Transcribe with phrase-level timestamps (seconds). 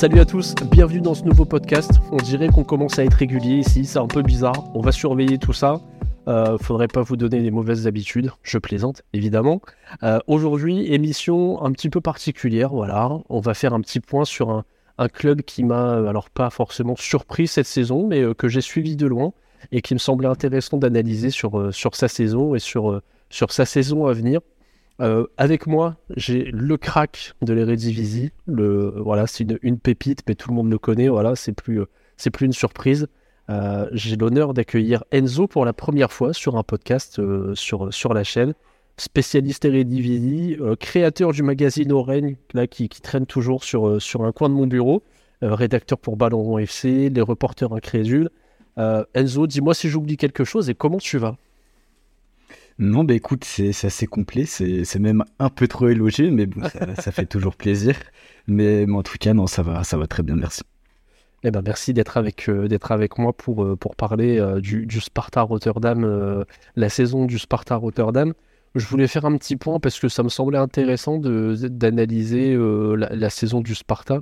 [0.00, 2.00] Salut à tous, bienvenue dans ce nouveau podcast.
[2.10, 4.74] On dirait qu'on commence à être régulier ici, c'est un peu bizarre.
[4.74, 5.78] On va surveiller tout ça.
[6.26, 9.60] Euh, faudrait pas vous donner des mauvaises habitudes, je plaisante évidemment.
[10.02, 13.10] Euh, aujourd'hui, émission un petit peu particulière, voilà.
[13.28, 14.64] On va faire un petit point sur
[14.96, 18.96] un, club qui m'a, alors pas forcément surpris cette saison, mais euh, que j'ai suivi
[18.96, 19.34] de loin
[19.70, 24.40] et qui me semblait intéressant d'analyser sur, sa saison et sur sa saison à venir.
[25.00, 28.30] Euh, avec moi, j'ai le crack de l'Eredivisie.
[28.46, 31.08] Le voilà, c'est une, pépite, mais tout le monde le connaît.
[31.08, 31.86] Voilà, c'est plus euh,
[32.16, 33.08] c'est plus une surprise.
[33.48, 37.20] Euh, j'ai l'honneur d'accueillir Enzo pour la première fois sur un podcast
[37.54, 38.54] sur sur la chaîne.
[38.98, 44.50] Spécialiste Eredivisie, créateur du magazine Oregne, là qui, qui, traîne toujours sur sur un coin
[44.50, 45.02] de mon bureau,
[45.40, 48.28] rédacteur pour Ballon FC, les reporters incrédules.
[48.76, 51.36] Enzo, dis-moi si j'oublie quelque chose et comment tu vas?
[52.80, 57.12] Non, bah écoute, c'est assez complet, c'est même un peu trop élogieux, mais bon, ça,
[57.12, 57.94] fait toujours plaisir.
[58.46, 60.62] Mais, en tout cas, non, ça va, ça va très bien, merci.
[61.44, 64.88] Eh ben, merci d'être avec, euh, d'être avec moi pour, euh, pour parler euh, du,
[64.98, 68.32] Sparta Rotterdam, la saison du Sparta Rotterdam.
[68.74, 73.30] Je voulais faire un petit point parce que ça me semblait intéressant d'analyser la, la,
[73.30, 74.20] saison du Sparta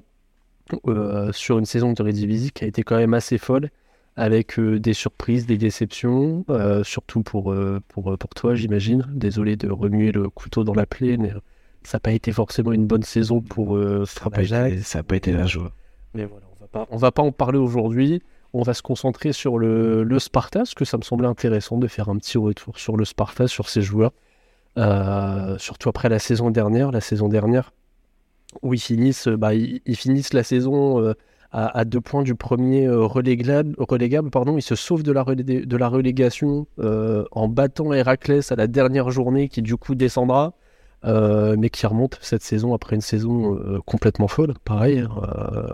[1.31, 3.71] sur une saison de Redivisie qui a été quand même assez folle
[4.19, 9.07] avec euh, des surprises, des déceptions, euh, surtout pour, euh, pour, pour toi, j'imagine.
[9.15, 11.33] Désolé de remuer le couteau dans la plaie, mais
[11.85, 14.31] ça n'a pas été forcément une bonne saison pour ça n'a
[15.05, 15.73] pas, été la joie.
[16.15, 18.21] Mais voilà, on va pas, on va pas en parler aujourd'hui.
[18.53, 21.87] On va se concentrer sur le, le, Sparta, parce que ça me semblait intéressant de
[21.87, 24.13] faire un petit retour sur le Sparta, sur ses joueurs.
[25.59, 26.91] surtout après la saison dernière.
[26.91, 27.73] La saison dernière,
[28.63, 31.15] où ils finissent, bah, ils, finissent la saison
[31.51, 35.77] à, deux points du premier euh, relégable, relégable pardon, il se sauve de la, de
[35.77, 40.53] la relégation euh, en battant Héraclès à la dernière journée qui du coup descendra,
[41.05, 45.07] euh, mais qui remonte cette saison après une saison complètement folle, pareil,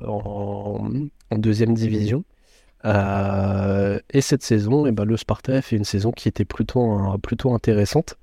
[0.06, 0.90] en,
[1.32, 2.24] deuxième division.
[2.84, 8.16] et cette saison, eh ben, le Sparta fait une saison qui était plutôt, intéressante.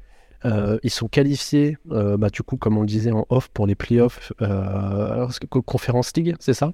[0.45, 4.31] ils sont qualifiés, bah, du coup, comme on le disait en off, pour les playoffs
[4.41, 5.27] euh,
[5.65, 6.71] Conférence League, c'est ça?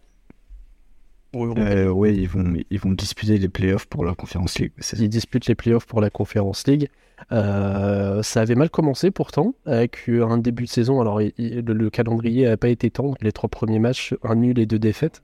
[1.46, 4.72] Oui, euh, ils vont, ils vont disputer les playoffs pour la Conférence League.
[4.98, 6.90] Ils disputent les playoffs pour la Conférence League.
[7.32, 11.02] Euh, ça avait mal commencé pourtant, avec un début de saison.
[11.02, 13.16] Alors, le, calendrier n'a pas été tendre.
[13.22, 15.24] Les trois premiers matchs, un nul et deux défaites.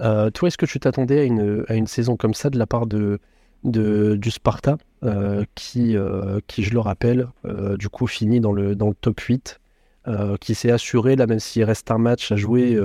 [0.00, 2.66] Euh, toi, est-ce que tu t'attendais à une, à une saison comme ça de la
[2.66, 3.20] part de,
[3.62, 4.78] de du Sparta,
[5.54, 5.96] qui,
[6.46, 7.28] qui, je le rappelle,
[7.78, 9.60] du coup, finit dans le, dans le top 8,
[10.40, 12.78] qui s'est assuré, là, même s'il reste un match à jouer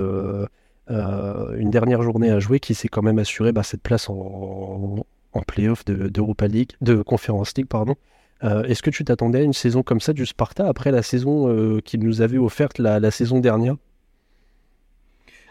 [0.90, 5.06] euh, une dernière journée à jouer qui s'est quand même assuré bah, cette place en,
[5.34, 7.96] en playoff d'Europa League, de Conference League, pardon.
[8.44, 11.50] Euh, est-ce que tu t'attendais à une saison comme ça du Sparta après la saison
[11.50, 13.76] euh, qu'il nous avait offerte la, saison dernière?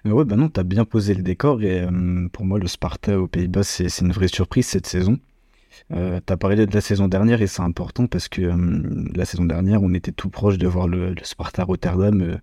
[0.04, 1.86] Ouais, bah non, t'as bien posé le décor et
[2.32, 5.18] pour moi, le Sparta aux Pays-Bas, c'est une vraie surprise cette saison.
[5.92, 8.52] Euh, t'as parlé de la saison dernière et c'est important parce que
[9.14, 12.38] la saison dernière, on était tout proche de voir le Sparta Rotterdam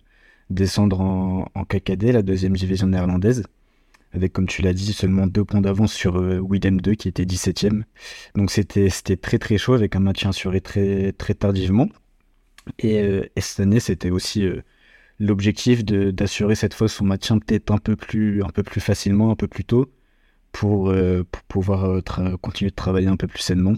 [0.50, 3.44] descendre en, KKD, la deuxième division néerlandaise,
[4.12, 7.24] avec, comme tu l'as dit, seulement deux points d'avance sur euh, Willem 2 qui était
[7.24, 7.82] 17ème.
[8.34, 11.88] Donc c'était très très chaud avec un maintien assuré très, très tardivement.
[12.78, 14.62] Et, euh, cette année, c'était aussi euh,
[15.18, 19.36] l'objectif d'assurer cette fois son maintien peut-être un, peu plus, un peu plus facilement, un
[19.36, 19.90] peu plus tôt,
[20.52, 20.92] pour,
[21.30, 22.02] pour pouvoir
[22.40, 23.74] continuer de travailler un peu plus sainement.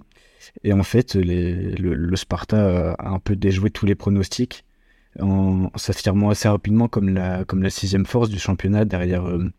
[0.63, 4.65] Et en fait, le, Sparta a un peu déjoué tous les pronostics
[5.21, 9.51] en s'affirmant assez rapidement comme la, sixième force du championnat derrière euh,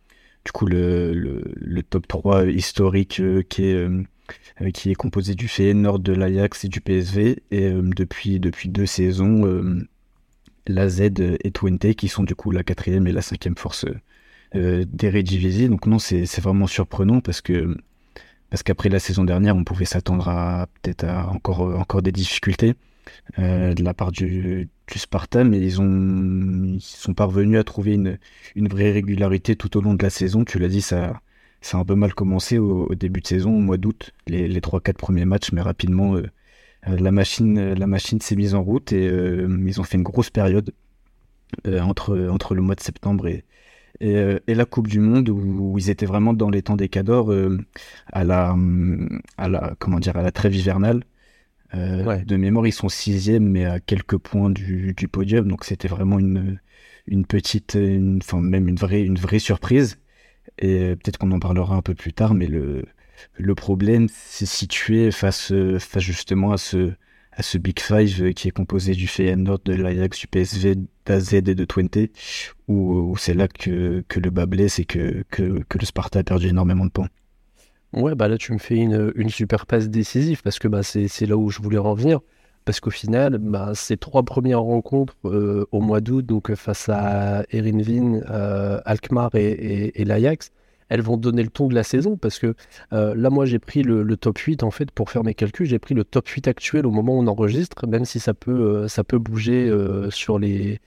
[0.45, 1.43] du coup le,
[1.89, 6.67] top 3 historique euh, qui, est, euh, qui est composé du Feyenoord, de l'Ajax et
[6.67, 7.43] du PSV.
[7.51, 9.85] Et depuis, deux saisons,
[10.67, 13.85] la Z et Twente qui sont du coup la quatrième et la cinquième force
[14.53, 15.69] des Redivisie.
[15.69, 17.75] Donc non, c'est vraiment surprenant parce que
[18.49, 22.75] parce qu'après la saison dernière, on pouvait s'attendre à peut-être encore des difficultés.
[23.37, 27.93] Euh, de la part du, du, Sparta, mais ils, ont, ils sont parvenus à trouver
[27.93, 28.17] une,
[28.55, 30.43] une vraie régularité tout au long de la saison.
[30.43, 31.21] Tu l'as dit, ça,
[31.61, 34.59] ça a un peu mal commencé au, début de saison, au mois d'août, les, les
[34.61, 36.23] 3-4 premiers matchs, mais rapidement, euh,
[36.87, 40.29] la machine, la machine s'est mise en route et euh, ils ont fait une grosse
[40.29, 40.73] période
[41.65, 43.43] entre, entre le mois de septembre et,
[44.01, 47.33] et, la Coupe du Monde où, ils étaient vraiment dans les temps des cadors
[48.13, 48.55] à la
[49.37, 51.03] à la comment dire à la trêve hivernale
[51.75, 55.47] euh, de mémoire, ils sont sixième, mais à quelques points du, podium.
[55.47, 56.59] Donc c'était vraiment une,
[57.07, 57.77] une petite,
[58.21, 59.99] enfin même une vraie, une vraie surprise.
[60.57, 62.85] Et euh, peut-être qu'on en parlera un peu plus tard, mais le,
[63.37, 66.93] le problème s'est situé face, face justement à ce,
[67.39, 70.75] à ce Big Five qui est composé du Feyenoord, de l'Ajax, du PSV,
[71.05, 71.97] d'AZ et de Twente,
[72.67, 76.23] où, c'est là que, que, le bas blesse et que, que, que, le Sparta a
[76.23, 77.09] perdu énormément de points.
[77.93, 81.25] Ouais, bah là tu me fais une, une super passe décisive parce que bah, c'est
[81.25, 82.19] là où je voulais revenir.
[82.65, 87.43] Parce qu'au final, bah, ces trois premières rencontres euh, au mois d'août, donc face à
[87.51, 90.51] Erinvin, euh, Alkmaar et, et l'Ajax,
[90.89, 92.55] elles vont donner le ton de la saison parce que
[92.93, 95.67] euh, là, moi, j'ai pris le, top 8 en fait pour faire mes calculs.
[95.67, 98.51] J'ai pris le top 8 actuel au moment où on enregistre, même si ça peut,
[98.51, 100.79] euh, ça peut bouger euh, sur les,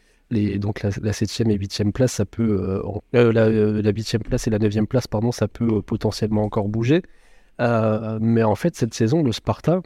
[0.59, 2.83] donc la, 7e et 8e place, ça peut,
[3.13, 7.03] la, la 8e place et la 9e place, pardon, ça peut potentiellement encore bouger.
[7.59, 9.83] mais en fait, cette saison, le Sparta,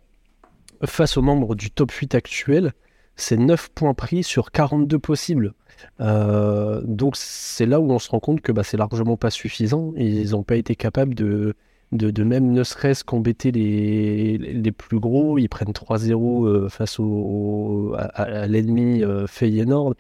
[0.85, 2.73] face aux membres du top 8 actuel,
[3.17, 5.55] c'est 9 points pris sur 42 possibles.
[6.01, 9.93] Euh, donc c'est là où on se rend compte que bah, c'est largement pas suffisant.
[9.97, 11.55] ils n'ont pas été capables de,
[11.93, 15.39] de, même ne serait-ce qu'embêter les, les plus gros.
[15.39, 19.95] Ils prennent 3-0 euh, face au, à, l'ennemi euh, Feyenoord.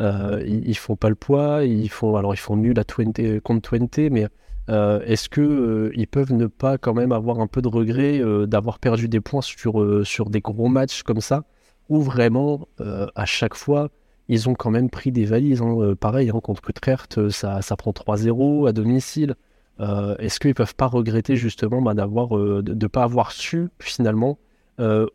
[0.00, 1.64] Euh, ils, font pas le poids.
[1.64, 4.26] Ils font, alors ils font nul à 20, contre 20, mais
[4.68, 9.08] est-ce que ils peuvent ne pas quand même avoir un peu de regret d'avoir perdu
[9.08, 11.44] des points sur, sur des gros matchs comme ça?
[11.88, 13.90] Où vraiment à chaque fois
[14.30, 15.60] ils ont quand même pris des valises.
[15.60, 15.76] Hein.
[15.80, 19.34] Euh, pareil, hein, contre Utrecht, euh, ça, ça prend 3-0 à domicile.
[19.80, 24.38] Euh, est-ce qu'ils peuvent pas regretter justement bah, d'avoir, de ne pas avoir su finalement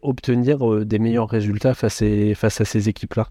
[0.03, 3.29] obtenir des meilleurs résultats face, à, face à ces équipes-là?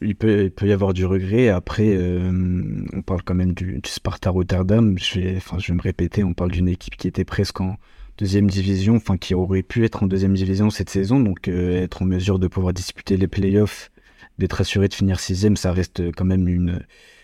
[0.00, 1.48] Il peut, il peut, y avoir du regret.
[1.48, 4.98] Après, on parle quand même du, Sparta Rotterdam.
[4.98, 7.76] Je vais, enfin, je vais me répéter, on parle d'une équipe qui était presque en
[8.18, 12.04] deuxième division, enfin qui aurait pu être en deuxième division cette saison, donc être en
[12.06, 13.90] mesure de pouvoir disputer les playoffs
[14.38, 16.80] d'être assuré de finir sixième, ça reste quand même une,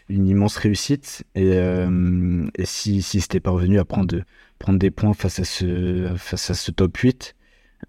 [0.08, 1.24] une immense réussite.
[1.34, 4.20] Et, euh, et si, si c'était parvenu à prendre,
[4.58, 7.34] prendre des points face à ce, face à ce top 8,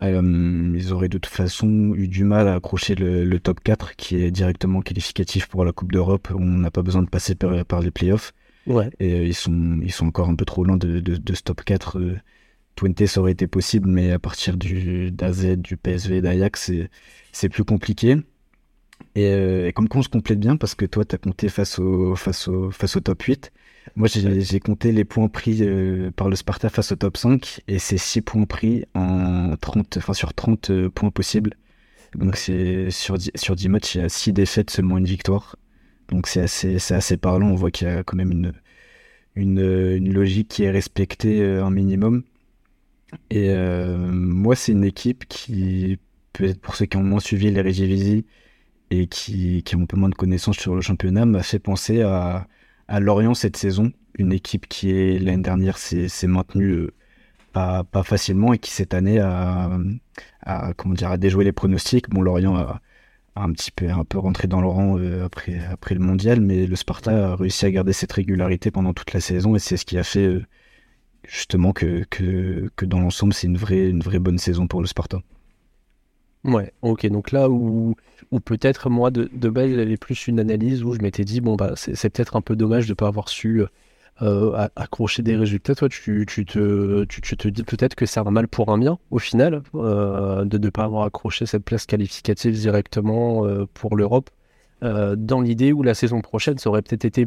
[0.04, 4.18] euh, ils auraient de toute façon eu du mal à accrocher le, top 4 qui
[4.18, 6.30] est directement qualificatif pour la Coupe d'Europe.
[6.34, 8.34] On n'a pas besoin de passer par, par les playoffs.
[8.68, 8.90] Ouais.
[9.00, 11.64] Et euh, ils, sont, ils sont encore un peu trop loin de, de, ce top
[11.64, 12.00] 4.
[12.00, 12.20] Euh,
[12.76, 16.72] Twente, ça aurait été possible, mais à partir du d'AZ, du PSV, d'Ajax,
[17.32, 18.18] c'est plus compliqué.
[19.18, 21.80] Euh, et, comme quoi on se complète bien parce que toi, tu as compté face
[21.80, 23.52] au, face, au, face au top 8.
[23.96, 27.80] Moi, j'ai compté les points pris euh, par le Sparta face au top 5 et
[27.80, 31.56] c'est 6 points pris en 30, enfin, sur 30 euh, points possibles.
[32.16, 35.56] Donc, c'est sur, 10, sur 10 matchs, il y a 6 défaites, seulement une victoire.
[36.10, 37.48] Donc, c'est assez, assez parlant.
[37.48, 38.54] On voit qu'il y a quand même une,
[39.36, 42.24] une, une logique qui est respectée un minimum.
[43.30, 43.54] Et
[44.12, 45.98] moi, c'est une équipe qui,
[46.34, 48.26] peut-être pour ceux qui ont moins suivi les Regivisi,
[48.92, 52.02] et qui, qui, ont un peu moins de connaissances sur le championnat m'a fait penser
[52.02, 52.48] à,
[52.92, 56.94] à, Lorient cette saison, une équipe qui l'année dernière s'est maintenue euh,
[57.54, 59.70] pas, facilement et qui cette année a,
[60.78, 62.10] comment dire, déjoué les pronostics.
[62.10, 62.82] Bon, Lorient a,
[63.36, 67.66] un petit peu, rentré dans le euh, après, le mondial, mais le Sparta a réussi
[67.66, 70.46] à garder cette régularité pendant toute la saison et c'est ce qui a fait euh,
[71.28, 72.06] justement que,
[72.82, 75.20] dans l'ensemble c'est une vraie bonne saison pour le Sparta.
[76.44, 77.06] Ouais, ok.
[77.08, 77.96] Donc là où,
[78.32, 81.56] où peut-être moi de, de base il plus une analyse où je m'étais dit bon
[81.56, 83.64] bah c'est peut-être un peu dommage de ne pas avoir su
[84.22, 85.76] euh, accrocher des résultats.
[85.76, 88.98] Toi tu, tu, te, tu, te dis peut-être que c'est un mal pour un bien
[89.12, 94.32] au final euh, de ne pas avoir accroché cette place qualificative directement euh, pour l'Europe.
[94.82, 97.26] dans l'idée où la saison prochaine ça aurait peut-être été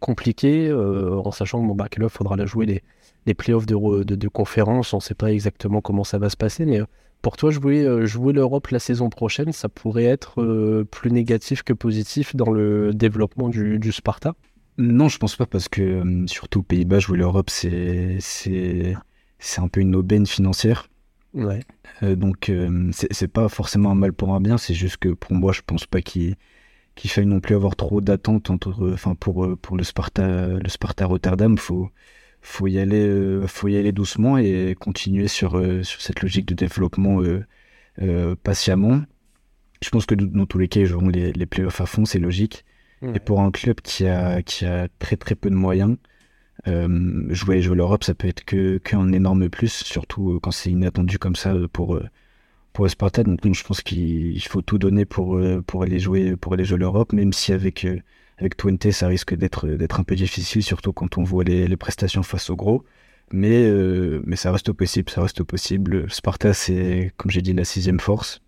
[0.00, 2.82] compliqué en sachant que bon bah il faudra la jouer les,
[3.26, 6.36] les playoffs de, de, de conférence, on ne sait pas exactement comment ça va se
[6.36, 6.80] passer mais
[7.26, 11.64] pour toi, jouer, euh, jouer l'Europe la saison prochaine, ça pourrait être euh, plus négatif
[11.64, 14.36] que positif dans le développement du, Sparta?
[14.78, 18.94] Non, je pense pas, parce que euh, surtout aux Pays-Bas, jouer l'Europe, c'est, c'est,
[19.40, 20.88] c'est un peu une aubaine financière.
[21.34, 21.64] Ouais.
[22.00, 22.52] donc,
[22.92, 25.62] c'est, c'est pas forcément un mal pour un bien, c'est juste que pour moi, je
[25.66, 26.36] pense pas qu'il,
[26.94, 31.06] qu'il faille non plus avoir trop d'attentes entre, enfin, pour, pour le Sparta, le Sparta
[31.06, 31.58] Rotterdam.
[31.58, 31.90] Faut,
[32.40, 36.46] faut y aller, euh, faut y aller doucement et continuer sur, euh, sur cette logique
[36.46, 39.02] de développement euh, patiemment.
[39.82, 42.18] Je pense que dans tous les cas, ils joueront les, les playoffs à fond, c'est
[42.18, 42.64] logique.
[43.14, 45.96] Et pour un club qui a, qui a très très peu de moyens,
[46.66, 51.36] jouer, jouer l'Europe, ça peut être que qu'un énorme plus, surtout quand c'est inattendu comme
[51.36, 52.00] ça pour
[52.72, 53.22] pour Sparta.
[53.22, 57.12] Donc, je pense qu'il faut tout donner pour pour aller jouer pour aller jouer l'Europe,
[57.12, 57.86] même si avec
[58.38, 62.50] avec Twente, ça risque d'être un peu difficile, surtout quand on voit les, prestations face
[62.50, 62.84] au gros.
[63.32, 66.10] Mais, euh, mais ça reste possible, ça reste possible.
[66.10, 68.40] Sparta, c'est, comme j'ai dit, la sixième force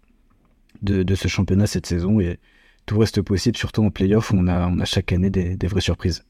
[0.83, 2.39] de, ce championnat cette saison et
[2.87, 5.81] tout reste possible, surtout en playoff où on a, on a chaque année des, vraies
[5.81, 6.25] surprises.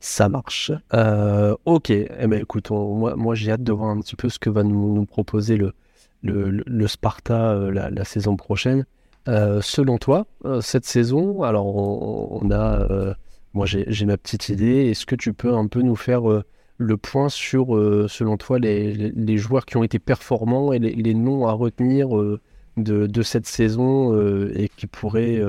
[0.00, 0.70] Ça marche.
[0.92, 4.50] Euh, ok, eh ben, écoute, moi, j'ai hâte de voir un petit peu ce que
[4.50, 5.74] va nous, proposer le,
[6.22, 8.84] le, Sparta la, saison prochaine.
[9.26, 10.26] Selon toi,
[10.60, 13.16] cette saison, alors on, a,
[13.52, 16.22] moi j'ai ma petite idée, est-ce que tu peux un peu nous faire
[16.76, 17.68] le point sur,
[18.08, 22.08] selon toi, les, joueurs qui ont été performants et les, noms à retenir
[22.76, 24.14] de, cette saison
[24.54, 25.40] et qui pourraient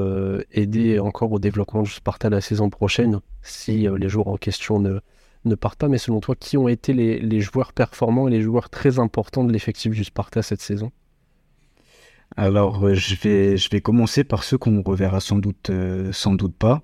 [0.52, 5.00] aider encore au développement du Sparta la saison prochaine si les joueurs en question ne,
[5.46, 8.70] ne partent pas, mais selon toi, qui ont été les, joueurs performants et les joueurs
[8.70, 10.92] très importants de l'effectif du Sparta cette saison?
[12.38, 16.34] Alors, euh, je, vais, je vais commencer par ceux qu'on reverra sans doute, euh, sans
[16.34, 16.84] doute pas.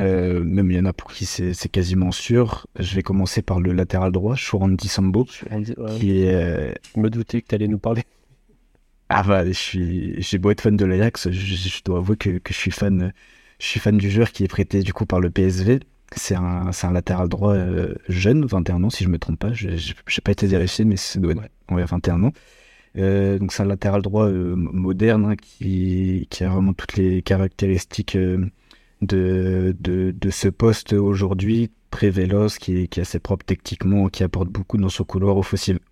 [0.00, 2.66] Euh, même il y en a pour qui c'est quasiment sûr.
[2.78, 5.26] Je vais commencer par le latéral droit, Shurandi Sambo.
[5.98, 6.74] Qui est...
[6.94, 8.02] Je me doutais que tu allais nous parler.
[9.10, 12.54] Ah bah, je suis, j'ai beau être fan de l'Ajax, je, dois avouer que, que,
[12.54, 13.12] je suis fan,
[13.58, 15.80] je suis fan du joueur qui est prêté du coup par le PSV.
[16.16, 17.54] C'est un, un, latéral droit
[18.08, 19.52] jeune, 21 ans, si je me trompe pas.
[19.52, 21.84] Je n'ai pas été vérifié, mais c'est doit ouais.
[21.84, 22.32] 21 ans.
[22.98, 27.22] Euh, donc c'est un latéral droit euh, moderne hein, qui, qui, a vraiment toutes les
[27.22, 28.50] caractéristiques de,
[29.00, 34.48] de, de, ce poste aujourd'hui, très véloce, qui, qui est assez propre techniquement, qui apporte
[34.48, 35.36] beaucoup dans son couloir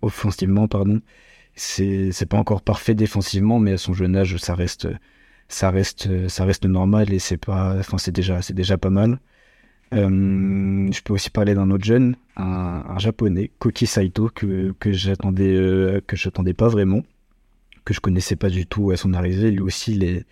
[0.01, 0.67] offensivement.
[0.67, 1.01] Pardon.
[1.55, 4.87] C'est pas encore parfait défensivement, mais à son jeune âge, ça reste,
[5.49, 9.19] ça reste, ça reste normal et c'est pas, enfin c'est déjà, c'est déjà pas mal.
[9.93, 15.53] Euh, je peux aussi parler d'un autre jeune, un, japonais, Koki Saito, que, que j'attendais
[15.53, 17.03] euh, j'attendais pas vraiment,
[17.83, 19.51] que je connaissais pas du tout à son arrivée.
[19.51, 20.25] Lui aussi, il est,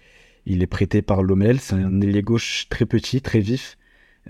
[0.45, 1.59] il est prêté par l'OML.
[1.59, 3.77] C'est un ailier gauche très petit, très vif,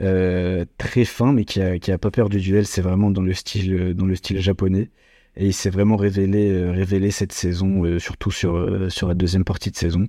[0.02, 2.66] euh, très fin, mais qui a, qui a pas peur du duel.
[2.66, 4.90] C'est vraiment dans le style, dans le style japonais.
[5.38, 9.78] Et il s'est vraiment révélé, révélé cette saison, surtout sur, sur la deuxième partie de
[9.78, 10.08] saison.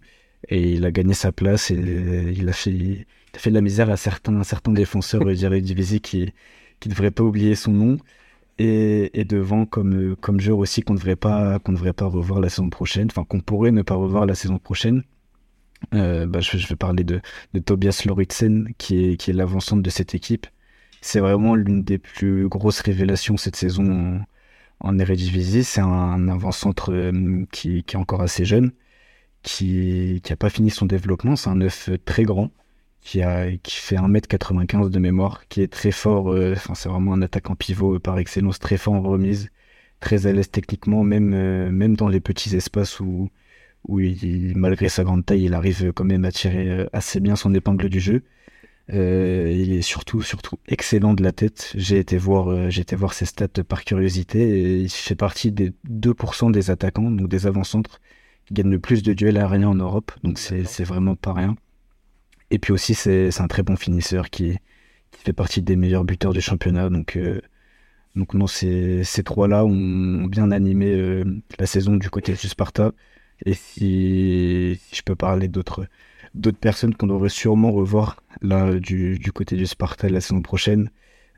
[0.48, 3.96] Et il a gagné sa place et il a fait fait de la misère à
[3.96, 6.32] certains, certains défenseurs dirais, divisés qui
[6.86, 7.98] ne devraient pas oublier son nom.
[8.58, 12.68] Et, devant comme comme joueur aussi qu'on ne devrait pas devrait pas revoir la saison
[12.68, 15.02] prochaine enfin qu'on pourrait ne pas revoir la saison prochaine
[15.94, 17.20] euh, bah, je, vais parler de,
[17.54, 20.46] de Tobias Loritsen qui est qui est de cette équipe.
[21.00, 24.20] C'est vraiment l'une des plus grosses révélations cette saison
[24.80, 25.64] en, en Eredivisie.
[25.64, 28.72] C'est un, avant-centre euh, qui, est encore assez jeune
[29.42, 31.36] qui qui a pas fini son développement.
[31.36, 32.50] C'est un œuf très grand
[33.02, 36.32] qui, a, qui fait 1m95 de mémoire, qui est très fort.
[36.32, 39.50] Euh, enfin, c'est vraiment un attaquant pivot euh, par excellence, très fort en remise,
[40.00, 43.30] très à l'aise techniquement, même, euh, même dans les petits espaces où,
[43.88, 47.54] où il, malgré sa grande taille, il arrive quand même à tirer assez bien son
[47.54, 48.22] épingle du jeu.
[48.88, 51.72] il est surtout, surtout excellent de la tête.
[51.76, 55.72] J'ai été voir, j'ai été voir ses stats par curiosité et il fait partie des
[55.88, 58.00] 2% des attaquants, donc des avant-centres,
[58.46, 60.12] qui gagnent le plus de duels aériens en Europe.
[60.24, 61.56] Donc c'est vraiment pas rien.
[62.50, 64.58] Et puis aussi, c'est un très bon finisseur qui,
[65.24, 66.88] fait partie des meilleurs buteurs du championnat.
[66.90, 67.40] Donc, euh,
[68.16, 71.24] donc non, ces, trois-là ont bien animé euh,
[71.58, 72.92] la saison du côté du Sparta.
[73.46, 75.86] Et si, je peux parler d'autres
[76.60, 80.90] personnes qu'on devrait sûrement revoir là du, du, côté du Sparta la saison prochaine,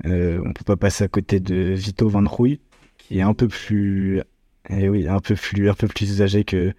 [0.06, 2.58] euh, on peut pas passer à côté de Vito Van Rooij,
[2.98, 4.22] qui est un peu plus,
[4.70, 6.72] eh oui, un peu plus, un peu plus que,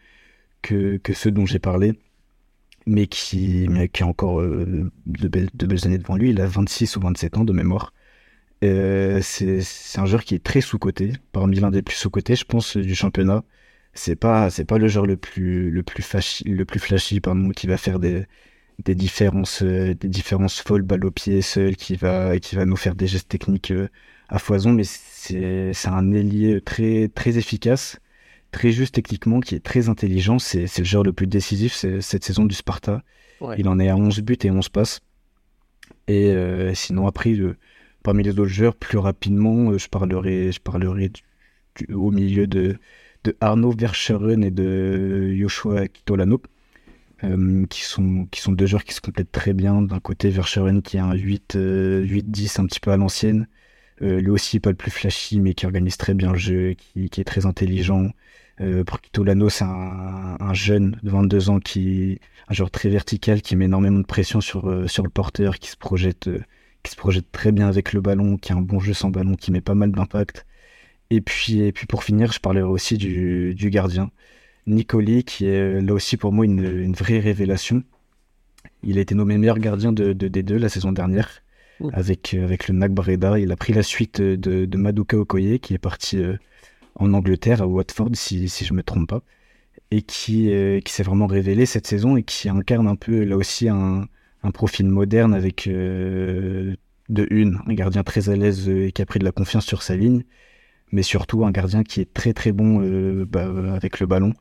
[0.62, 1.94] que, que ceux dont j'ai parlé
[2.86, 6.32] mais qui, mais qui a encore euh, de, belles, années devant lui.
[6.32, 7.94] Il a 26 ou 27 ans de mémoire.
[8.64, 9.62] Euh, c'est
[9.98, 13.44] un joueur qui est très sous-coté, parmi l'un des plus sous-cotés, je pense, du championnat.
[13.94, 17.68] C'est pas, pas le joueur le plus, le plus flashy, le plus flashy, pardon, qui
[17.68, 18.26] va faire des,
[18.80, 22.96] différences, euh, des différences folles, balle au pied seul, qui va, qui va nous faire
[22.96, 23.74] des gestes techniques
[24.30, 28.00] à foison, mais c'est un ailier très, très efficace
[28.54, 30.40] très juste techniquement, qui est très intelligent.
[30.40, 33.04] C'est le joueur le plus décisif cette saison du Sparta.
[33.58, 35.02] Il en est à 11 buts et 11 passes.
[36.08, 37.36] Et euh, sinon, après,
[38.04, 41.12] parmi les autres joueurs, plus rapidement, euh, je parlerai, je parlerai
[41.94, 42.78] au milieu de,
[43.24, 46.42] de Arnaud Verscheren et de Joshua Kitolano.
[47.24, 49.82] Euh, qui, sont, qui sont deux joueurs qui se complètent très bien.
[49.82, 53.48] D'un côté, Verscheren qui a un 8-10 un petit peu à l'ancienne.
[54.02, 57.22] lui aussi, pas le plus flashy, mais qui organise très bien le jeu, qui, qui
[57.22, 58.10] est très intelligent,
[58.64, 63.66] euh, Kitolano, c'est un, jeune de 22 ans qui un joueur très vertical qui met
[63.66, 66.42] énormément de pression sur, euh, sur le porteur, qui se projette euh,
[66.84, 69.36] qui se projette très bien avec le ballon, qui a un bon jeu sans ballon,
[69.36, 70.46] qui met pas mal d'impact.
[71.10, 74.12] Et puis, et puis pour finir, je parlerai aussi du, du gardien,
[74.68, 77.84] Nicoli, qui est là aussi pour moi une, une, vraie révélation.
[78.84, 81.42] Il a été nommé meilleur gardien de, de D2 la saison dernière
[81.94, 83.40] avec, avec le NAC Breda.
[83.40, 86.22] Il a pris la suite de, de Maduka Okoye, qui est parti
[86.96, 89.22] en Angleterre, à Watford, si, je ne me trompe pas,
[89.92, 93.38] et qui, euh, qui s'est vraiment révélé cette saison et qui incarne un peu, là
[93.38, 94.08] aussi, un,
[94.44, 96.76] un profil moderne avec euh,
[97.10, 99.82] de une, un gardien très à l'aise et qui a pris de la confiance sur
[99.84, 100.24] sa ligne,
[100.92, 102.80] mais surtout un gardien qui est très très bon
[103.26, 104.34] bah, avec le ballon,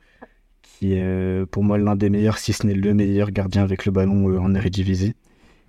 [0.63, 3.93] qui est pour moi l'un des meilleurs, si ce n'est le meilleur gardien avec le
[3.93, 5.15] ballon en Eredivisie,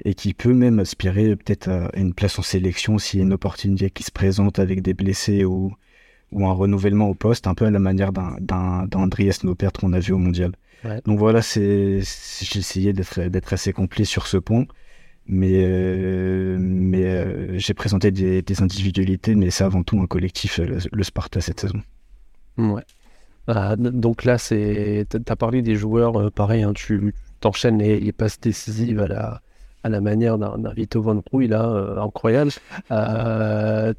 [0.06, 3.34] et qui peut même aspirer peut-être à une place en sélection s'il y a une
[3.34, 5.74] opportunité qui se présente avec des blessés ou,
[6.34, 10.00] ou un renouvellement au poste, un peu à la manière d'un Andreas Nopert qu'on a
[10.00, 10.52] vu au mondial.
[11.06, 14.66] Donc voilà, j'ai essayé d'être assez complet sur ce point,
[15.28, 20.80] mais euh, mais euh, j'ai présenté des, individualités, mais c'est avant tout un collectif, euh,
[20.92, 21.82] le, Sparta cette saison.
[22.58, 22.84] Ouais.
[23.48, 28.40] Ah, donc là, c'est as parlé des joueurs, pareil, hein, tu t'enchaînes les, les passes
[28.40, 29.42] décisives à la
[29.84, 32.52] à la manière d'un Vito Van Prouille, là, euh, incroyable.
[32.92, 33.94] Euh,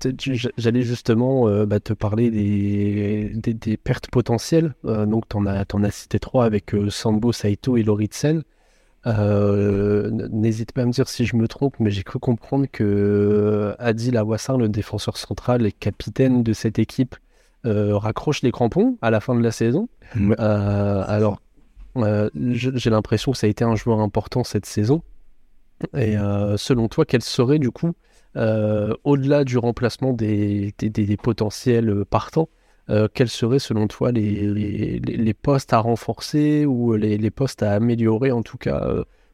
[0.57, 4.75] j'allais justement euh, bah, te parler des, des, pertes potentielles.
[4.85, 8.43] donc, tu en, en, as cité trois avec Sambo, Saito et Loritsen.
[9.07, 14.17] N'hésite pas à me dire si je me trompe, mais j'ai cru comprendre que Adil
[14.17, 17.15] Awassar, le défenseur central et capitaine de cette équipe,
[17.65, 19.89] raccroche les crampons à la fin de la saison.
[20.39, 21.43] alors,
[22.35, 25.03] j'ai l'impression que ça a été un joueur important cette saison.
[25.97, 27.93] Et euh, selon toi, quel serait du coup,
[28.37, 32.49] euh, au-delà du remplacement des, des, potentiels partants,
[32.91, 34.49] euh, quels seraient selon toi les,
[35.01, 38.87] les, postes à renforcer ou les, postes à améliorer en tout cas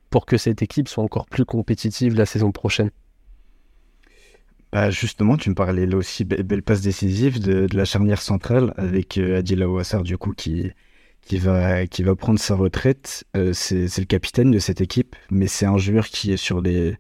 [0.09, 2.91] pour que cette équipe soit encore plus compétitive la saison prochaine?
[4.73, 8.73] Bah justement, tu me parlais là aussi, belle passe décisive de, de la charnière centrale
[8.77, 10.71] avec Adila Ouassar du coup qui,
[11.31, 13.23] qui va, qui va prendre sa retraite.
[13.37, 16.97] Euh, c'est le capitaine de cette équipe, mais c'est un joueur qui est sur les,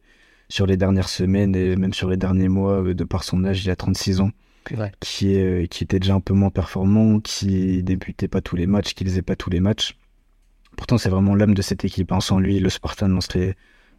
[0.49, 3.65] sur les dernières semaines et même sur les derniers mois, euh, de par son âge,
[3.65, 4.31] il a 36 ans,
[5.01, 8.69] qui, est, euh, qui était déjà un peu moins performant, qui débutait pas tous les
[8.69, 9.97] matchs, qui faisait pas tous les matchs.
[10.77, 12.13] Pourtant, c'est vraiment l'âme de cette équipe.
[12.13, 12.21] Hein.
[12.21, 13.57] Sans lui, le Spartan n'en serait,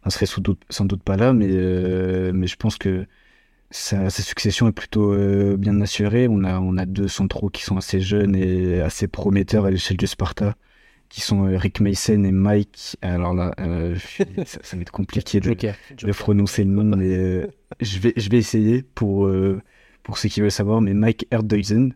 [0.08, 1.46] serait sans, doute, sans doute pas là, mais,
[2.32, 3.06] mais je pense que
[3.72, 6.28] sa, succession est plutôt euh, bien assurée.
[6.28, 9.96] On a, on a deux centraux qui sont assez jeunes et assez prometteurs à l'échelle
[9.96, 10.54] du Sparta,
[11.08, 12.96] qui sont euh, Rick Mason et Mike.
[13.02, 13.96] Alors là, euh,
[14.44, 17.48] ça, va être compliqué de, de, prononcer le nom, mais
[17.80, 19.30] je, vais, je vais essayer pour,
[20.02, 20.80] pour ceux qui veulent savoir.
[20.80, 21.94] Mais Mike Erdeusen.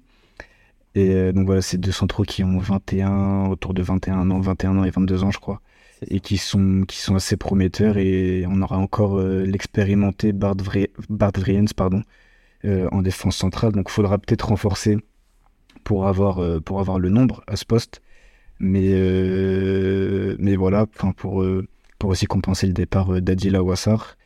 [0.95, 4.85] Et donc voilà, c'est deux centraux qui ont 21, autour de 21 ans, 21 ans
[4.85, 5.61] et 22 ans, je crois
[6.09, 7.99] et qui sont, qui sont assez prometteurs.
[7.99, 12.03] Et on aura encore euh, l'expérimenté Bart, Vriens pardon,
[12.65, 13.73] euh, en défense centrale.
[13.73, 14.99] Donc il faudra peut-être renforcer
[15.85, 18.03] pour avoir, euh, pour avoir le nombre à ce poste.
[18.59, 18.95] Mais,
[20.39, 21.45] mais voilà, pour,
[21.99, 24.17] pour aussi compenser le départ d'Adila Wassar.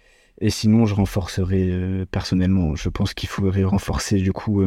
[0.40, 2.76] Et sinon, je renforcerai personnellement.
[2.76, 4.64] Je pense qu'il faudrait renforcer du coup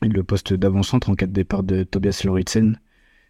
[0.00, 2.78] le poste d'avant-centre en cas de départ de Tobias Lauritsen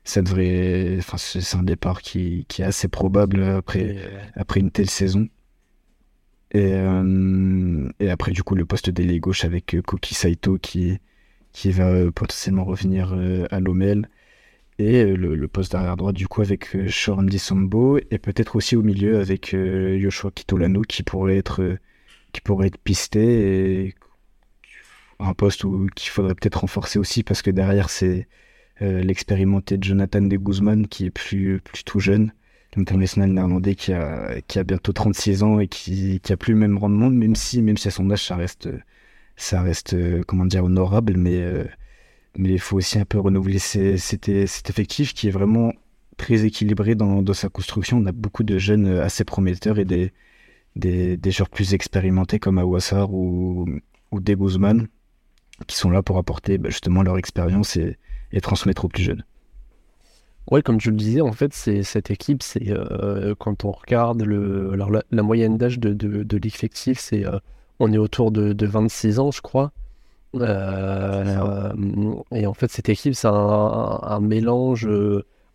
[0.04, 0.96] ça devrait.
[0.98, 3.96] Enfin, c'est un départ qui, qui, est assez probable après,
[4.36, 5.28] après une telle saison.
[6.52, 10.98] Et, euh, et après, du coup, le poste d'ailier gauche avec euh, Koki Saito qui,
[11.52, 13.12] qui va euh, potentiellement revenir
[13.50, 14.08] à l'OML.
[14.78, 17.98] Et le, poste d'arrière droit, du coup, avec Shoran Disombo.
[18.10, 21.78] Et peut-être aussi au milieu avec Yoshua Kitolano qui pourrait être,
[22.32, 23.86] qui pourrait être pisté.
[23.86, 23.94] Et
[25.18, 25.64] un poste
[25.94, 28.24] qu'il faudrait peut-être renforcer aussi parce que derrière, c'est euh,
[28.80, 32.32] l'expérimenté Jonathan de Guzman qui est plus, plus tout jeune,
[32.76, 36.58] l'international néerlandais qui a, qui a bientôt 36 ans et qui, qui a plus le
[36.58, 38.68] même rendement, même si, même si à son âge ça reste,
[39.36, 41.64] ça reste euh, comment dire, honorable, mais, euh,
[42.36, 45.72] mais il faut aussi un peu renouveler cet, effectif qui est vraiment
[46.16, 47.98] très équilibré dans, dans, sa construction.
[47.98, 50.12] On a beaucoup de jeunes assez prometteurs et des,
[50.76, 53.66] des, des joueurs plus expérimentés comme Awassar ou,
[54.10, 54.88] ou De Guzman
[55.68, 57.96] qui sont là pour apporter bah, justement leur expérience et,
[58.34, 59.24] et transmettre aux plus jeunes.
[60.50, 64.22] Ouais, comme tu le disais, en fait, c'est cette équipe, c'est euh, quand on regarde
[64.22, 67.38] le, alors la, moyenne d'âge de, de, l'effectif, c'est euh,
[67.80, 69.72] on est autour de, de, 26 ans, je crois.
[70.34, 71.72] Euh,
[72.32, 74.86] et en fait, cette équipe, c'est un, mélange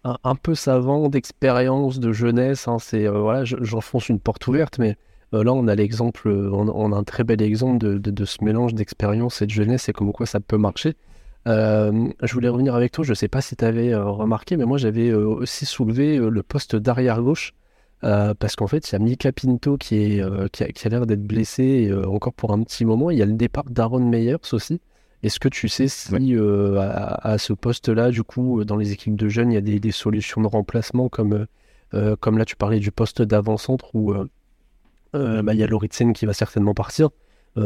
[0.03, 2.67] un, peu savant d'expérience, de jeunesse.
[2.67, 4.97] Hein, c'est voilà, j'enfonce une porte ouverte, mais
[5.33, 9.43] là, on a l'exemple, on, on, a un très bel exemple de, ce mélange d'expérience
[9.43, 10.95] et de jeunesse et comme quoi ça peut marcher.
[11.47, 14.57] Euh, je voulais revenir avec toi, je ne sais pas si tu avais euh, remarqué,
[14.57, 17.53] mais moi j'avais euh, aussi soulevé le poste d'arrière gauche,
[18.01, 21.91] parce qu'en fait il y a Mika Pinto qui, est, qui a, l'air d'être blessé
[22.07, 24.81] encore pour un petit moment, il y a le départ d'Aaron Meyers aussi.
[25.21, 26.35] Est-ce que tu sais si
[26.77, 30.41] à, ce poste-là, du coup, dans les équipes de jeunes, il y a des, solutions
[30.41, 31.45] de remplacement comme,
[32.21, 34.13] comme là tu parlais du poste d'avant-centre où
[35.13, 37.09] bah, il y a Loritsen qui va certainement partir,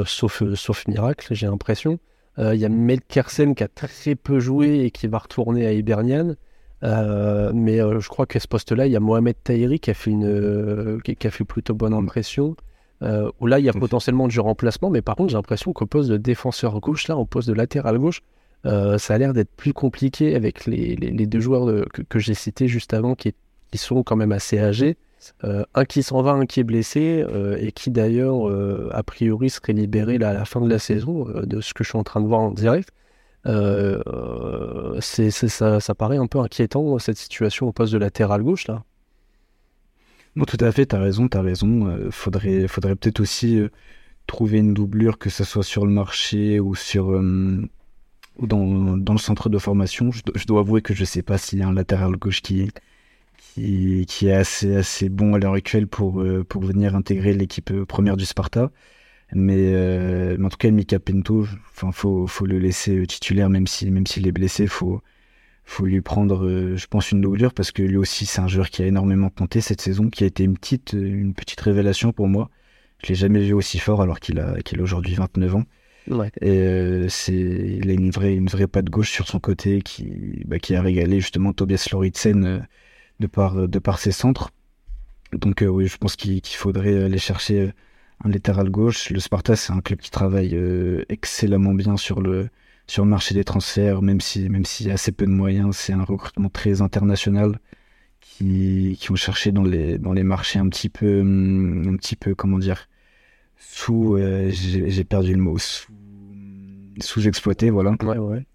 [0.05, 1.99] sauf, sauf miracle, j'ai l'impression.
[2.39, 5.65] Euh, il y a Mel Kersen qui a très peu joué et qui va retourner
[5.65, 6.35] à Hibernian.
[6.83, 9.93] Euh, mais euh, je crois qu'à ce poste-là, il y a Mohamed Tahiri qui a
[9.93, 12.55] fait une qui, a fait plutôt bonne impression.
[13.39, 16.09] où là, il y a potentiellement du remplacement, mais par contre, j'ai l'impression qu'au poste
[16.09, 18.21] de défenseur gauche, là, au poste de latéral gauche,
[18.63, 20.95] ça a l'air d'être plus compliqué avec les,
[21.27, 23.33] deux joueurs que, j'ai cités juste avant qui,
[23.71, 24.97] qui, sont quand même assez âgés.
[25.43, 27.25] Un qui s'en va, un qui est blessé,
[27.59, 28.51] et qui d'ailleurs,
[28.91, 31.97] a priori, serait libéré à la fin de la saison, de ce que je suis
[31.97, 32.89] en train de voir en direct.
[33.45, 38.83] Euh, c'est, ça, paraît un peu inquiétant, cette situation au poste de latéral gauche, là.
[40.35, 41.87] Non, tout à fait, tu raison, tu as raison.
[41.87, 43.69] Euh, faudrait, faudrait peut-être aussi euh,
[44.25, 47.11] trouver une doublure, que ce soit sur le marché ou sur
[48.39, 50.11] dans, dans, le centre de formation.
[50.11, 52.71] Je, dois avouer que je sais pas s'il y a un latéral gauche qui,
[53.53, 58.17] qui, qui est assez, assez bon à l'heure actuelle pour, pour venir intégrer l'équipe première
[58.17, 58.71] du Sparta.
[59.35, 63.67] Euh, mais, en tout cas, Mika Pinto, enfin, faut, faut le laisser euh, titulaire, même
[63.67, 65.01] si, même s'il est blessé, faut,
[65.65, 68.69] faut lui prendre, euh, je pense, une doublure parce que lui aussi, c'est un joueur
[68.69, 72.27] qui a énormément compté cette saison, qui a été une petite, une petite révélation pour
[72.27, 72.49] moi.
[73.03, 75.63] Je l'ai jamais vu aussi fort alors qu'il a, qu'il a aujourd'hui 29 ans.
[76.09, 76.31] Ouais.
[76.41, 80.59] Et c'est, il a une vraie, une vraie patte gauche sur son côté qui, bah,
[80.59, 82.67] qui a régalé justement Tobias Loritsen
[83.19, 84.51] de par, de par ses centres.
[85.33, 87.73] Donc oui, je pense qu'il, qu'il faudrait aller chercher
[88.23, 89.09] un latéral gauche.
[89.09, 92.49] Le Sparta, c'est un club qui travaille euh, excellemment bien sur le,
[92.87, 95.75] sur le marché des transferts, même si même s'il y a assez peu de moyens,
[95.75, 97.59] c'est un recrutement très international
[98.19, 102.15] qui, qui ont cherché dans les, dans les marchés un petit peu, hum, un petit
[102.15, 102.87] peu comment dire,
[103.57, 107.95] sous, euh, j'ai perdu le mot, sous, exploité voilà.
[108.03, 108.45] Ouais, ouais.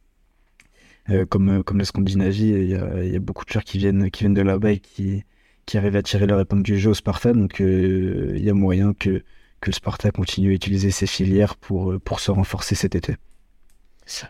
[1.10, 4.34] Euh, comme, comme la Scandinavie, il y a, beaucoup de joueurs qui viennent, qui viennent
[4.34, 5.24] de là-bas et qui,
[5.64, 8.92] qui arrivent à tirer leur épingle du jeu au Sparta, donc il y a moyen
[8.92, 9.22] que
[9.60, 13.16] que le Sparta continue à utiliser ses filières pour, euh, pour se renforcer cet été.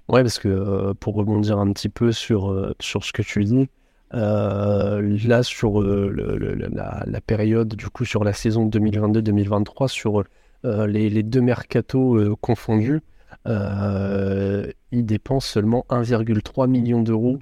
[0.08, 3.44] Ouais, parce que euh, pour rebondir un petit peu sur, euh, sur ce que tu
[3.44, 3.68] dis,
[4.10, 10.24] là sur la, période, du coup sur la saison 2022-2023, sur
[10.64, 13.02] les, les, deux mercatos confondus,
[13.48, 17.38] ils dépensent seulement 1,3 million d'euros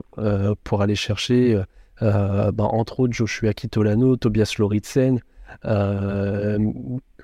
[0.64, 1.60] pour aller chercher,
[2.00, 5.20] bah, entre autres, Joshua Kitolano, Tobias Loritsen,
[5.64, 6.58] euh,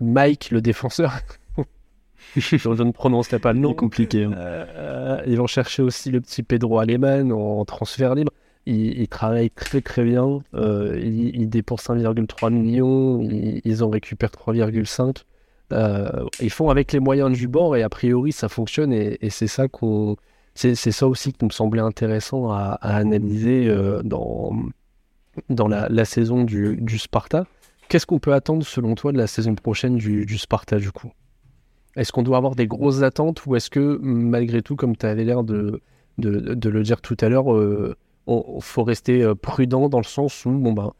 [0.01, 1.13] Mike, le défenseur.
[2.37, 3.75] je ne prononcerai pas le nom.
[3.75, 4.25] compliqué.
[4.25, 4.33] Hein.
[4.35, 8.33] Euh, ils vont chercher aussi le petit Pedro Aleman en transfert libre.
[8.65, 10.41] Ils, travaillent très très bien.
[10.55, 13.21] Euh, ils, dépensent 1,3 million.
[13.21, 15.25] Ils, en récupèrent 3,5.
[16.41, 19.69] Ils font avec les moyens du bord et a priori ça fonctionne et, c'est ça
[19.69, 20.17] qu'on
[20.55, 24.53] c'est, ça aussi qui me semblait intéressant à, analyser dans,
[25.49, 27.47] dans la, saison du, du Sparta.
[27.93, 31.13] Qu'est-ce qu'on peut attendre selon toi de la saison prochaine du, Sparta du coup?
[31.95, 35.25] Est-ce qu'on doit avoir des grosses attentes ou est-ce que malgré tout, comme tu avais
[35.25, 35.83] l'air de,
[36.17, 40.47] de, le dire tout à l'heure, il euh, faut rester euh, prudent dans le sens
[40.47, 40.95] où bon bah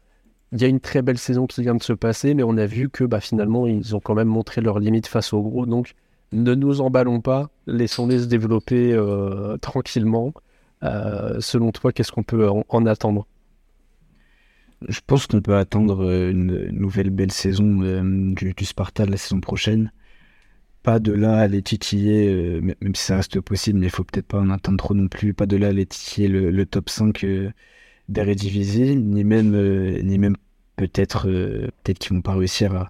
[0.53, 2.65] il y a une très belle saison qui vient de se passer, mais on a
[2.65, 5.65] vu que bah, finalement ils ont quand même montré leurs limites face au gros.
[5.65, 5.93] Donc
[6.31, 10.33] ne nous emballons pas, laissons-les se développer euh, tranquillement.
[10.81, 13.27] selon toi, qu'est-ce qu'on peut en attendre?
[14.89, 19.39] Je pense qu'on peut attendre euh, une, nouvelle belle saison euh, du, Sparta la saison
[19.39, 19.91] prochaine.
[20.83, 24.03] Pas de là à les titiller, euh, même si ça reste possible, mais il faut
[24.03, 25.33] peut-être pas en attendre trop non plus.
[25.33, 27.25] Pas de là à les titiller le, top 5
[28.09, 29.55] d'Eredivisie, ni même,
[30.03, 30.35] ni même
[30.75, 32.89] peut-être peut-être qu'ils vont pas réussir à,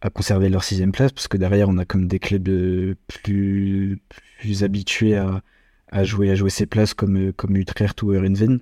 [0.00, 4.00] à, conserver leur sixième place, parce que derrière on a comme des clubs plus,
[4.40, 5.42] plus habitués à,
[5.90, 8.60] à jouer à jouer ces places comme, comme Utrecht ou Erenven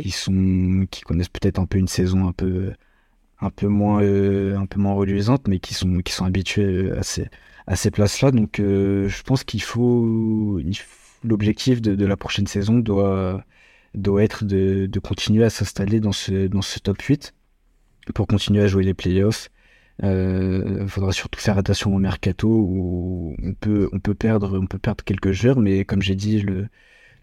[0.00, 2.72] qui sont qui connaissent peut-être un peu une saison un peu
[3.40, 7.02] un peu moins euh, un peu moins reluisante mais qui sont qui sont habitués à
[7.02, 7.28] ces
[7.66, 10.60] à ces places là donc euh, je pense qu'il faut,
[11.22, 13.44] l'objectif de, la prochaine saison doit
[13.94, 17.33] doit être de, de continuer à s'installer dans ce dans ce top 8
[18.12, 19.50] pour continuer à jouer les playoffs
[20.02, 24.66] il euh, faudra surtout faire attention au mercato où on peut on peut perdre on
[24.66, 26.66] peut perdre quelques joueurs mais comme j'ai dit le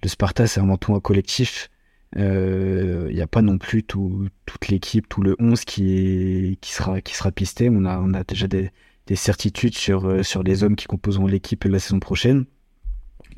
[0.04, 1.70] le Sparta c'est avant tout un collectif
[2.16, 6.56] il euh, n'y a pas non plus tout, toute l'équipe, tout le 11 qui, est,
[6.60, 7.70] qui, sera, qui sera pisté.
[7.70, 8.72] On a, on a déjà des,
[9.08, 12.46] des certitudes sur, euh, sur les hommes qui composeront l'équipe la saison prochaine.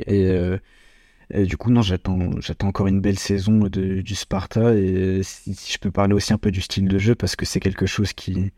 [0.10, 0.58] Euh,
[1.33, 4.75] et, du coup, non, j'attends, j'attends encore une belle saison de, du Sparta.
[4.75, 7.59] Et si, je peux parler aussi un peu du style de jeu, parce que c'est
[7.59, 8.51] quelque chose qui,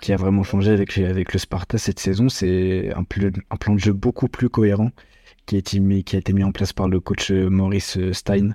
[0.00, 3.04] qui a vraiment changé avec, avec le Sparta cette saison, c'est un,
[3.50, 4.90] un plan de jeu beaucoup plus cohérent
[5.46, 8.54] qui a été mis, qui a été mis en place par le coach Maurice Stein.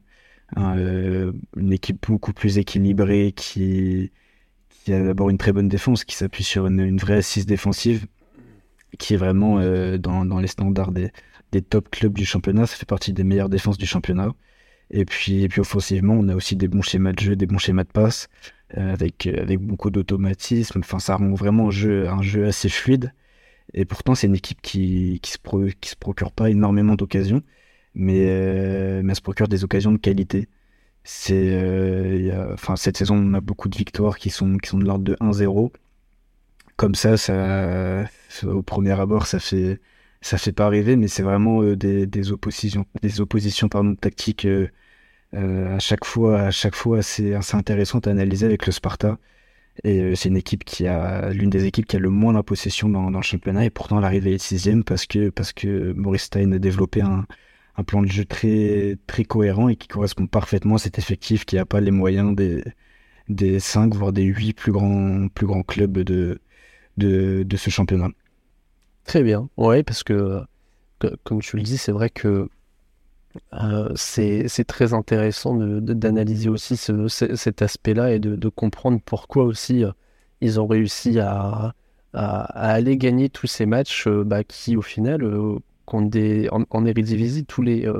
[0.58, 4.12] Euh, une équipe beaucoup plus équilibrée qui,
[4.70, 8.08] qui a d'abord une très bonne défense, qui s'appuie sur une, vraie assise défensive,
[8.98, 11.12] qui est vraiment euh, dans, dans, les standards des,
[11.52, 12.66] des, top clubs du championnat.
[12.68, 14.34] Ça fait partie des meilleures défenses du championnat.
[14.92, 17.60] Et puis, et puis offensivement, on a aussi des bons schémas de jeu, des bons
[17.60, 18.28] schémas de passe,
[18.78, 20.80] euh, avec, avec beaucoup d'automatisme.
[20.80, 23.14] Enfin, ça rend vraiment un jeu, un jeu assez fluide.
[23.74, 25.38] Et pourtant, c'est une équipe qui, qui, se
[25.80, 27.44] qui se procure pas énormément d'occasions,
[27.94, 30.50] mais, euh, mais elle se procure des occasions de qualité.
[31.04, 34.86] C'est, euh, enfin, cette saison, on a beaucoup de victoires qui sont, qui sont de
[34.86, 35.72] l'ordre de 1-0.
[36.78, 38.06] Comme ça, ça,
[38.44, 39.80] au premier abord, ça fait,
[40.22, 44.48] ça fait pas rêver, mais c'est vraiment euh, des, des, oppositions, des oppositions pardon, tactiques
[45.34, 49.18] à chaque fois, à chaque fois assez, assez intéressantes à analyser avec le Sparta.
[49.84, 52.90] Et euh, c'est une équipe qui a l'une des équipes qui a le moins d'impossession
[52.90, 56.52] dans, dans, le championnat et pourtant l'arrivée est sixième parce que parce que Maurice Stein
[56.52, 57.26] a développé un,
[57.78, 61.56] un, plan de jeu très très cohérent et qui correspond parfaitement à cet effectif qui
[61.56, 62.64] n'a pas les moyens des
[63.30, 66.42] des cinq voire des huit plus grands plus grands clubs de
[66.98, 68.10] de, de ce championnat.
[69.06, 70.42] Très bien, ouais parce que
[71.24, 72.50] comme tu le dis c'est vrai que
[73.54, 79.92] euh, c'est très intéressant d'analyser aussi cet aspect-là et de, comprendre pourquoi aussi euh,
[80.42, 81.74] ils ont réussi à,
[82.14, 85.22] aller gagner tous ces matchs euh, bah, qui, au final,
[85.94, 87.92] des, en, en Eredivisie, tous les,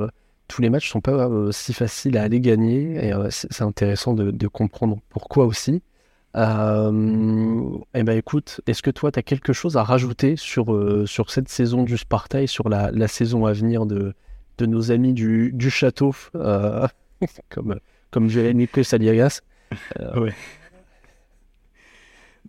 [0.48, 5.00] tous les matchs sont pas si faciles à aller gagner et c'est intéressant de, comprendre
[5.10, 5.82] pourquoi aussi.
[6.36, 11.32] Et eh ben écoute, est-ce que toi, tu as quelque chose à rajouter sur, sur
[11.32, 14.14] cette saison du Sparta et sur la, la saison à venir de,
[14.60, 16.88] de nos amis du, du château, euh,
[17.50, 17.80] comme,
[18.12, 19.42] comme Jérémy Saliagas.
[20.00, 20.30] Euh,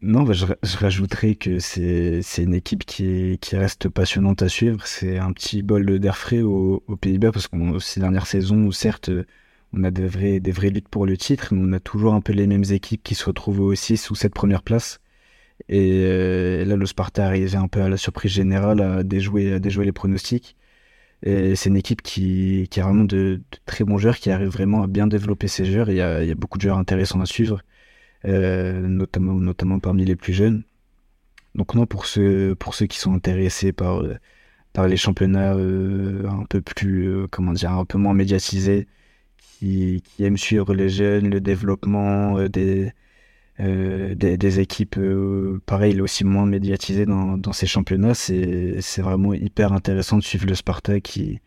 [0.03, 4.87] non, bah, je, je, rajouterais que c'est une équipe qui, qui reste passionnante à suivre.
[4.87, 9.11] C'est un petit bol d'air frais aux, Pays-Bas parce qu'on ces dernières saisons certes
[9.72, 12.20] on a des vrais, des vraies luttes pour le titre, mais on a toujours un
[12.20, 15.00] peu les mêmes équipes qui se retrouvent aussi sous cette première place.
[15.68, 19.59] Et, euh, là, le Sparta arrivait un peu à la surprise générale à déjouer, à
[19.59, 20.56] déjouer les pronostics.
[21.24, 24.87] C'est une équipe qui, qui a vraiment de, très bons joueurs, qui arrive vraiment à
[24.87, 25.90] bien développer ses joueurs.
[25.90, 27.62] Il y a, il y a beaucoup de joueurs intéressants à suivre,
[28.26, 30.64] euh, notamment, notamment parmi les plus jeunes.
[31.54, 34.02] Donc non, pour ceux, pour ceux qui sont intéressés par,
[34.72, 38.88] par les championnats euh, un peu plus, comment dire, un peu moins médiatisés,
[39.61, 42.92] qui, qui aiment suivre les jeunes, le développement euh, des,
[43.61, 48.14] euh, des, équipes, euh, pareil, aussi moins médiatisées dans, ces championnats.
[48.14, 51.40] C'est vraiment hyper intéressant de suivre le Sparta qui,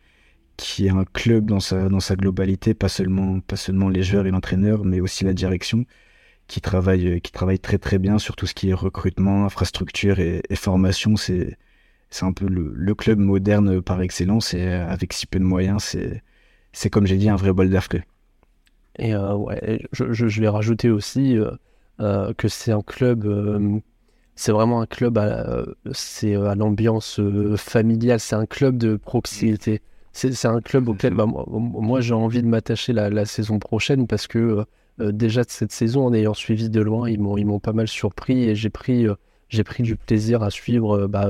[0.56, 4.26] qui est un club dans sa, dans sa globalité, pas seulement, pas seulement les joueurs
[4.26, 5.84] et l'entraîneur, mais aussi la direction,
[6.46, 10.42] qui travaille, qui travaille très très bien sur tout ce qui est recrutement, infrastructure et,
[10.54, 11.16] formation.
[11.16, 11.56] C'est
[12.22, 16.22] un peu le, le, club moderne par excellence et avec si peu de moyens, c'est
[16.90, 18.04] comme j'ai dit un vrai bol d'air frais.
[18.98, 21.38] Et euh, ouais, je, je, vais rajouter aussi
[22.00, 23.78] euh, que c'est un club, euh,
[24.34, 29.80] c'est vraiment un club à, c'est à l'ambiance euh, familiale, c'est un club de proximité.
[30.12, 34.64] C'est un club auquel bah, moi, j'ai envie de m'attacher la, saison prochaine parce que
[34.98, 37.88] déjà de cette saison, en ayant suivi de loin, ils m'ont ils m'ont pas mal
[37.88, 39.06] surpris et j'ai pris
[39.48, 41.28] j'ai pris du plaisir à suivre bah,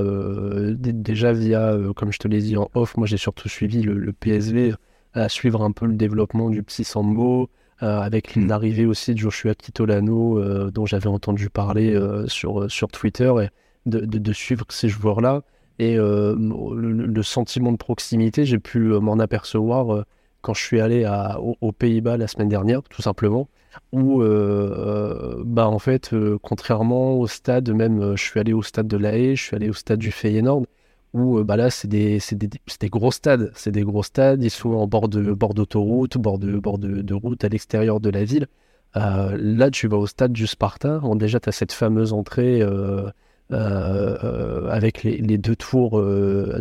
[0.77, 4.13] déjà via, comme je te l'ai dit en off, moi j'ai surtout suivi le, le,
[4.13, 4.75] PSV,
[5.15, 7.49] à suivre un peu le développement du petit Sambo,
[7.83, 8.47] euh, avec hmm.
[8.47, 13.49] l'arrivée aussi de Joshua Kitolano, euh, dont j'avais entendu parler euh, sur, sur Twitter, et
[13.85, 15.41] de, de, suivre ces joueurs-là.
[15.77, 20.05] Et le, sentiment de proximité, j'ai pu m'en apercevoir
[20.41, 23.49] quand je suis allé à, aux, Pays-Bas la semaine dernière, tout simplement,
[23.91, 29.17] où, bah, en fait, contrairement au stade, même, je suis allé au stade de La
[29.17, 30.65] Haye, je suis allé au stade du Feyenoord,
[31.15, 32.49] où bah là, c'est des, des,
[32.79, 33.51] des, gros stades.
[33.55, 37.13] C'est des gros stades, ils sont en bord de bord d'autoroute, bord de, bord de,
[37.13, 38.47] route à l'extérieur de la ville.
[38.97, 41.01] Euh, là, tu vas au stade du Sparta.
[41.15, 43.09] déjà, tu as cette fameuse entrée euh,
[43.53, 46.03] euh, avec les, les, deux tours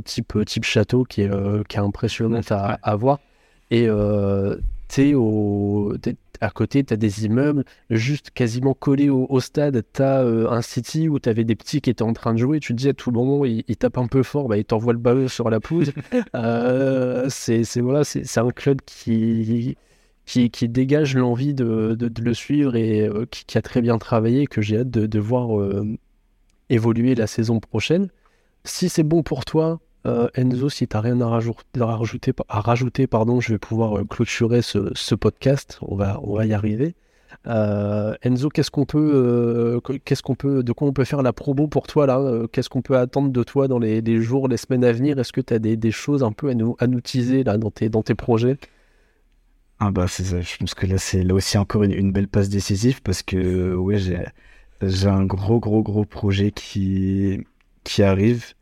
[0.05, 1.31] type, type château qui est,
[1.69, 3.19] qui est impressionnante à, à, voir.
[3.73, 3.89] Et
[4.89, 5.17] tu
[6.41, 10.63] à côté, tu as des immeubles, juste quasiment collés au, stade, tu as euh, un
[10.63, 12.89] city où tu avais des petits qui étaient en train de jouer, tu te dis
[12.89, 15.61] à tout moment, ils, tapent un peu fort, bah, ils t'envoient le ballon sur la
[15.61, 15.93] pelouse.
[16.35, 19.77] euh, c'est voilà, c'est un club qui,
[20.27, 23.99] qui, qui dégage l'envie de, de, le suivre et euh, qui, qui, a très bien
[23.99, 25.51] travaillé, que j'ai hâte de, de voir
[26.71, 28.09] évoluer la saison prochaine.
[28.65, 33.07] Si c'est bon pour toi, euh, Enzo, si tu n'as rien à rajouter, à rajouter,
[33.07, 35.79] pardon, je vais pouvoir euh, clôturer ce, podcast.
[35.83, 36.95] On va, on va y arriver.
[37.47, 41.67] Euh, Enzo, qu'est-ce qu'on peut, qu'est-ce qu'on peut, de quoi on peut faire la promo
[41.69, 42.47] pour toi là?
[42.53, 45.19] Qu'est-ce qu'on peut attendre de toi dans les, jours, les semaines à venir?
[45.19, 47.71] Est-ce que tu as des, choses un peu à nous, à nous teaser là dans
[47.71, 48.59] tes, dans tes projets?
[49.81, 50.41] Ah bah c'est ça.
[50.41, 53.99] Je pense que là c'est là aussi encore une, belle passe décisive parce que ouais
[53.99, 54.25] j'ai
[54.83, 57.45] j'ai un gros gros gros projet qui
[57.83, 58.55] qui arrive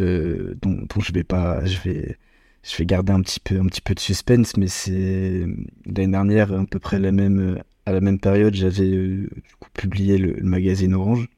[0.00, 2.18] euh, dont, je vais pas, je vais,
[2.62, 5.46] je vais garder un petit peu, un petit peu de suspense, mais c'est
[5.86, 9.30] l'année dernière, à peu près la même, à la même période, j'avais euh,
[9.74, 11.28] publié le, magazine Orange,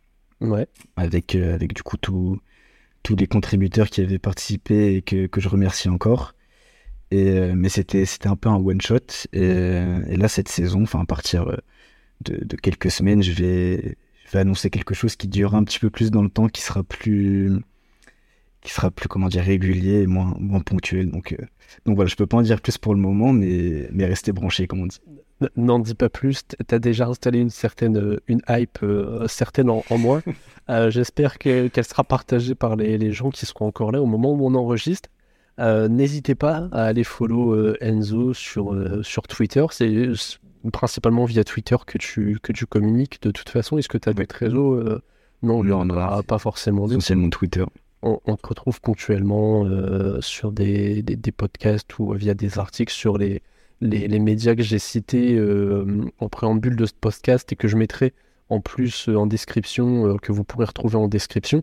[0.41, 0.67] ouais.
[0.97, 2.41] avec, euh, avec du coup tout,
[3.03, 6.35] tous les contributeurs qui avaient participé et que, que je remercie encore.
[7.11, 9.27] Et, mais c'était un peu un one-shot.
[9.33, 11.47] Et, et, là, cette saison, enfin, à partir
[12.21, 15.79] de, de, quelques semaines, je vais, je vais annoncer quelque chose qui durera un petit
[15.79, 17.63] peu plus dans le temps, qui sera plus
[18.62, 21.11] qui sera plus comment dire régulier et moins, moins ponctuel.
[21.11, 21.44] Donc, euh,
[21.85, 24.66] donc voilà, je peux pas en dire plus pour le moment, mais, mais rester branché,
[24.66, 25.01] comme on dit.
[25.57, 29.71] N'en dis pas plus, tu as déjà installé une certaine euh, une hype euh, certaine
[29.71, 30.21] en, moi.
[30.90, 34.44] J'espère qu'elle sera partagée par les, les, gens qui seront encore là au moment où
[34.47, 35.09] on enregistre.
[35.59, 39.64] N'hésitez pas à aller follow Enzo sur, sur Twitter.
[39.71, 40.11] C'est
[40.73, 43.79] principalement via Twitter que tu, que tu communiques de toute façon.
[43.79, 44.79] Est-ce que tu as d'autres réseaux
[45.42, 45.88] Non, n'y en
[46.23, 46.87] pas forcément.
[46.87, 47.64] Essentiellement Twitter
[48.03, 51.03] on, te retrouve ponctuellement euh, sur des,
[51.37, 53.43] podcasts ou via des articles sur les,
[53.81, 58.15] médias que j'ai cités euh, en préambule de ce podcast et que je mettrai
[58.49, 61.63] en plus euh, en description, que vous pourrez retrouver en description.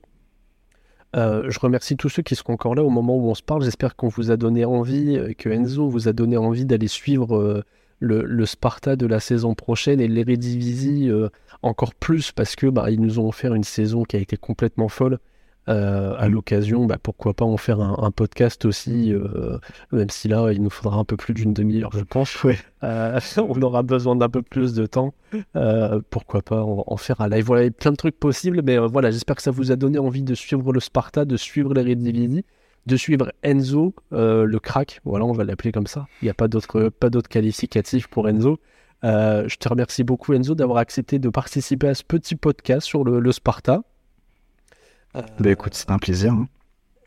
[1.14, 3.64] je remercie tous ceux qui seront encore là au moment où on se parle.
[3.64, 7.64] J'espère qu'on vous a donné envie, que Enzo vous a donné envie d'aller suivre
[8.00, 11.10] le, Sparta de la saison prochaine et l'Eredivisie
[11.62, 14.90] encore plus parce que bah, ils nous ont offert une saison qui a été complètement
[14.90, 15.20] folle
[15.68, 19.58] euh, à l'occasion, bah, pourquoi pas en faire un, podcast aussi, euh,
[19.92, 22.38] même si là, il nous faudra un peu plus d'une demi-heure, je pense.
[22.84, 25.14] Euh, on aura besoin d'un peu plus de temps.
[26.12, 27.46] pourquoi pas en, faire un live.
[27.46, 29.76] Voilà, il y a plein de trucs possibles, mais voilà, j'espère que ça vous a
[29.76, 32.46] donné envie de suivre le Sparta, de suivre les Redividi,
[32.86, 35.02] de suivre Enzo, le crack.
[35.04, 36.06] Voilà, on va l'appeler comme ça.
[36.22, 38.60] Il n'y a pas d'autres pas d'autres qualificatifs pour Enzo.
[39.02, 43.32] je te remercie beaucoup, Enzo, d'avoir accepté de participer à ce petit podcast sur le
[43.32, 43.82] Sparta.
[45.40, 46.34] Bah écoute, c'est un plaisir.
[46.34, 46.48] Hein.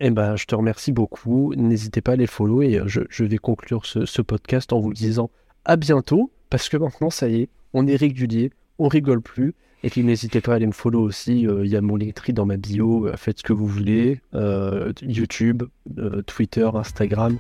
[0.01, 1.53] Eh ben, je te remercie beaucoup.
[1.57, 5.31] N'hésitez pas à les follow et euh, je, vais conclure ce, podcast en vous disant
[5.65, 9.55] à bientôt parce que maintenant, ça y est, on est régulier, on rigole plus.
[9.85, 11.47] Et puis n'hésitez pas à aller me follow aussi.
[11.47, 13.07] Euh, il y a mon Linktree dans ma bio.
[13.07, 14.21] Euh, faites ce que vous voulez.
[15.03, 15.65] YouTube,
[16.27, 17.39] Twitter, Instagram,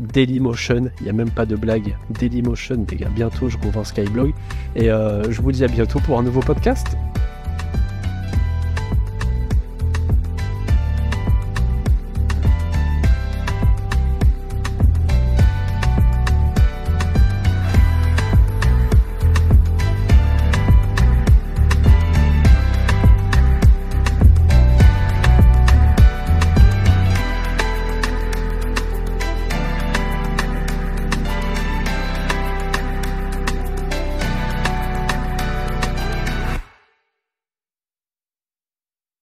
[0.00, 0.90] Dailymotion.
[1.00, 1.96] Il n'y a même pas de blague.
[2.10, 3.10] Dailymotion, les gars.
[3.14, 4.32] Bientôt, je un Skyblog.
[4.76, 6.96] Et je vous dis à bientôt pour un nouveau podcast.